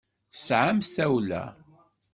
[0.31, 1.43] Tesɛamt tawla.